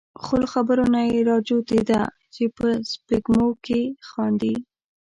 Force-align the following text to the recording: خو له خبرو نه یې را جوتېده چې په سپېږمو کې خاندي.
خو 0.23 0.33
له 0.41 0.47
خبرو 0.53 0.85
نه 0.95 1.01
یې 1.09 1.19
را 1.29 1.37
جوتېده 1.47 2.01
چې 2.33 2.43
په 2.57 2.67
سپېږمو 2.91 3.47
کې 3.65 3.81
خاندي. 4.07 4.55